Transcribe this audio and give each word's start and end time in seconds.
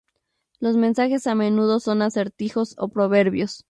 Los 0.59 0.77
mensajes 0.77 1.27
a 1.27 1.35
menudo 1.35 1.79
son 1.79 2.01
acertijos 2.01 2.73
o 2.79 2.87
proverbios. 2.89 3.59